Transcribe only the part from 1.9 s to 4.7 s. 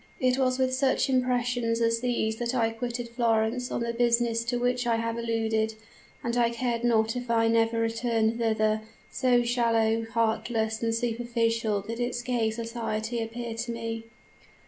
these that I quitted Florence on the business to